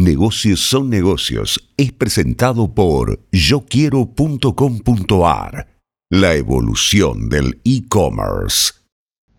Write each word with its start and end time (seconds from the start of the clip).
Negocios 0.00 0.60
son 0.60 0.90
negocios 0.90 1.72
es 1.76 1.90
presentado 1.90 2.72
por 2.72 3.18
yoquiero.com.ar. 3.32 5.66
La 6.08 6.36
evolución 6.36 7.28
del 7.28 7.60
e-commerce. 7.64 8.74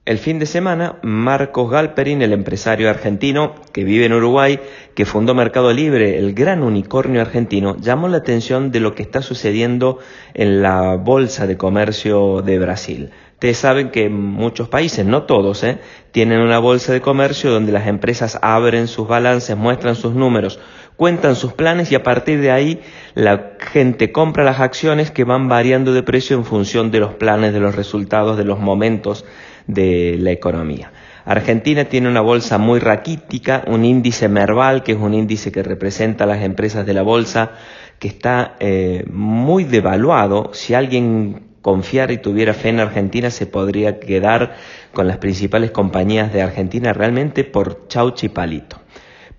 El 0.03 0.17
fin 0.17 0.37
de 0.37 0.45
semana, 0.45 0.99
Marcos 1.01 1.71
Galperin, 1.71 2.21
el 2.21 2.33
empresario 2.33 2.89
argentino 2.89 3.55
que 3.71 3.85
vive 3.85 4.05
en 4.05 4.11
Uruguay, 4.11 4.59
que 4.95 5.05
fundó 5.05 5.33
Mercado 5.33 5.71
Libre, 5.71 6.17
el 6.17 6.33
gran 6.33 6.61
unicornio 6.61 7.21
argentino, 7.21 7.77
llamó 7.77 8.09
la 8.09 8.17
atención 8.17 8.71
de 8.71 8.81
lo 8.81 8.95
que 8.95 9.03
está 9.03 9.21
sucediendo 9.21 9.99
en 10.33 10.61
la 10.61 10.97
Bolsa 10.97 11.47
de 11.47 11.55
Comercio 11.55 12.41
de 12.41 12.59
Brasil. 12.59 13.11
Ustedes 13.39 13.57
saben 13.59 13.89
que 13.89 14.09
muchos 14.09 14.67
países, 14.67 15.05
no 15.05 15.23
todos, 15.23 15.63
¿eh? 15.63 15.77
tienen 16.11 16.41
una 16.41 16.59
bolsa 16.59 16.91
de 16.91 16.99
comercio 16.99 17.51
donde 17.51 17.71
las 17.71 17.87
empresas 17.87 18.37
abren 18.41 18.89
sus 18.89 19.07
balances, 19.07 19.55
muestran 19.55 19.95
sus 19.95 20.13
números, 20.13 20.59
cuentan 20.97 21.37
sus 21.37 21.53
planes 21.53 21.89
y 21.89 21.95
a 21.95 22.03
partir 22.03 22.41
de 22.41 22.51
ahí 22.51 22.81
la 23.15 23.51
gente 23.61 24.11
compra 24.11 24.43
las 24.43 24.59
acciones 24.59 25.09
que 25.11 25.23
van 25.23 25.47
variando 25.47 25.93
de 25.93 26.03
precio 26.03 26.35
en 26.35 26.43
función 26.43 26.91
de 26.91 26.99
los 26.99 27.13
planes, 27.13 27.53
de 27.53 27.61
los 27.61 27.75
resultados, 27.75 28.35
de 28.35 28.43
los 28.43 28.59
momentos 28.59 29.23
de 29.67 30.17
la 30.19 30.31
economía. 30.31 30.91
Argentina 31.23 31.85
tiene 31.85 32.09
una 32.09 32.19
bolsa 32.19 32.57
muy 32.57 32.79
raquítica, 32.79 33.63
un 33.67 33.85
índice 33.85 34.27
Merval, 34.27 34.83
que 34.83 34.91
es 34.91 34.97
un 34.97 35.13
índice 35.13 35.49
que 35.49 35.63
representa 35.63 36.25
a 36.25 36.27
las 36.27 36.43
empresas 36.43 36.85
de 36.85 36.93
la 36.93 37.03
bolsa, 37.03 37.51
que 37.99 38.09
está 38.09 38.57
eh, 38.59 39.05
muy 39.09 39.63
devaluado. 39.63 40.49
Si 40.53 40.73
alguien 40.73 41.48
confiar 41.61 42.11
y 42.11 42.17
tuviera 42.17 42.53
fe 42.53 42.69
en 42.69 42.79
Argentina, 42.79 43.29
se 43.29 43.45
podría 43.45 43.99
quedar 43.99 44.55
con 44.93 45.07
las 45.07 45.17
principales 45.17 45.71
compañías 45.71 46.31
de 46.33 46.41
Argentina 46.41 46.93
realmente 46.93 47.43
por 47.43 47.87
chauchi 47.87 48.29
palito. 48.29 48.79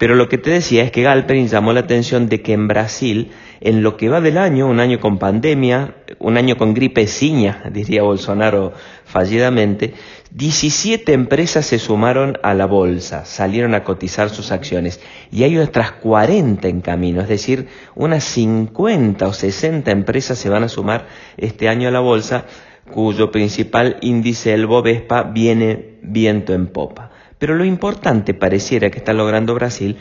Pero 0.00 0.14
lo 0.14 0.30
que 0.30 0.38
te 0.38 0.48
decía 0.48 0.82
es 0.82 0.90
que 0.90 1.02
Galperin 1.02 1.48
llamó 1.48 1.74
la 1.74 1.80
atención 1.80 2.30
de 2.30 2.40
que 2.40 2.54
en 2.54 2.68
Brasil, 2.68 3.32
en 3.60 3.82
lo 3.82 3.98
que 3.98 4.08
va 4.08 4.22
del 4.22 4.38
año, 4.38 4.66
un 4.66 4.80
año 4.80 4.98
con 4.98 5.18
pandemia, 5.18 5.94
un 6.18 6.38
año 6.38 6.56
con 6.56 6.72
gripe 6.72 7.06
ciña, 7.06 7.64
diría 7.70 8.02
Bolsonaro 8.02 8.72
fallidamente, 9.04 9.92
17 10.30 11.12
empresas 11.12 11.66
se 11.66 11.78
sumaron 11.78 12.38
a 12.42 12.54
la 12.54 12.64
bolsa, 12.64 13.26
salieron 13.26 13.74
a 13.74 13.84
cotizar 13.84 14.30
sus 14.30 14.52
acciones 14.52 15.02
y 15.30 15.42
hay 15.42 15.58
otras 15.58 15.92
40 15.92 16.66
en 16.66 16.80
camino, 16.80 17.20
es 17.20 17.28
decir, 17.28 17.68
unas 17.94 18.24
50 18.24 19.26
o 19.26 19.34
60 19.34 19.90
empresas 19.90 20.38
se 20.38 20.48
van 20.48 20.64
a 20.64 20.68
sumar 20.70 21.08
este 21.36 21.68
año 21.68 21.88
a 21.88 21.92
la 21.92 22.00
bolsa, 22.00 22.46
cuyo 22.90 23.30
principal 23.30 23.98
índice, 24.00 24.54
el 24.54 24.66
Bovespa, 24.66 25.24
viene 25.24 25.98
viento 26.00 26.54
en 26.54 26.68
popa. 26.68 27.10
Pero 27.40 27.54
lo 27.54 27.64
importante 27.64 28.34
pareciera 28.34 28.90
que 28.90 28.98
está 28.98 29.14
logrando 29.14 29.54
Brasil 29.54 29.96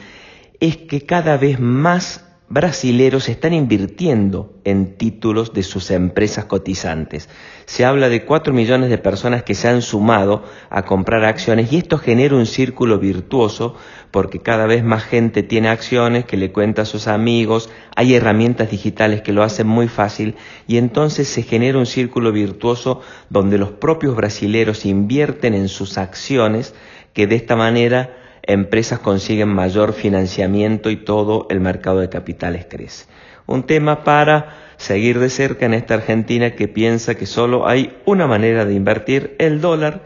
es 0.59 0.75
que 0.75 1.05
cada 1.05 1.37
vez 1.37 1.57
más 1.57 2.25
brasileros 2.49 3.29
están 3.29 3.53
invirtiendo 3.53 4.59
en 4.63 4.97
títulos 4.97 5.53
de 5.53 5.61
sus 5.63 5.91
empresas 5.91 6.45
cotizantes. 6.45 7.29
Se 7.65 7.85
habla 7.85 8.09
de 8.09 8.25
cuatro 8.25 8.53
millones 8.53 8.89
de 8.89 8.97
personas 8.97 9.43
que 9.43 9.53
se 9.53 9.67
han 9.67 9.83
sumado 9.83 10.43
a 10.71 10.83
comprar 10.83 11.23
acciones 11.23 11.71
y 11.71 11.77
esto 11.77 11.97
genera 11.99 12.35
un 12.35 12.47
círculo 12.47 12.97
virtuoso 12.97 13.75
porque 14.11 14.39
cada 14.39 14.65
vez 14.65 14.83
más 14.83 15.03
gente 15.03 15.43
tiene 15.43 15.69
acciones 15.69 16.25
que 16.25 16.37
le 16.37 16.51
cuenta 16.51 16.81
a 16.81 16.85
sus 16.85 17.07
amigos, 17.07 17.69
hay 17.95 18.15
herramientas 18.15 18.71
digitales 18.71 19.21
que 19.21 19.31
lo 19.31 19.43
hacen 19.43 19.67
muy 19.67 19.87
fácil 19.87 20.35
y 20.67 20.77
entonces 20.77 21.29
se 21.29 21.43
genera 21.43 21.77
un 21.77 21.85
círculo 21.85 22.31
virtuoso 22.31 23.01
donde 23.29 23.59
los 23.59 23.71
propios 23.71 24.15
brasileros 24.15 24.85
invierten 24.85 25.53
en 25.53 25.69
sus 25.69 25.99
acciones 25.99 26.73
que 27.13 27.27
de 27.27 27.35
esta 27.35 27.55
manera 27.55 28.15
empresas 28.43 28.99
consiguen 28.99 29.49
mayor 29.49 29.93
financiamiento 29.93 30.89
y 30.89 30.97
todo 30.97 31.47
el 31.49 31.59
mercado 31.59 31.99
de 31.99 32.09
capitales 32.09 32.65
crece. 32.69 33.05
Un 33.45 33.63
tema 33.63 34.03
para 34.03 34.73
seguir 34.77 35.19
de 35.19 35.29
cerca 35.29 35.65
en 35.65 35.73
esta 35.73 35.95
Argentina 35.95 36.51
que 36.51 36.67
piensa 36.67 37.15
que 37.15 37.25
solo 37.25 37.67
hay 37.67 37.97
una 38.05 38.27
manera 38.27 38.65
de 38.65 38.73
invertir 38.73 39.35
el 39.39 39.59
dólar, 39.61 40.01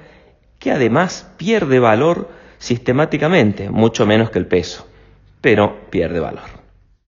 que 0.60 0.72
además 0.72 1.30
pierde 1.38 1.80
valor 1.80 2.30
sistemáticamente, 2.58 3.70
mucho 3.70 4.06
menos 4.06 4.30
que 4.30 4.40
el 4.40 4.48
peso, 4.48 4.88
pero 5.42 5.90
pierde 5.90 6.20
valor. 6.20 6.63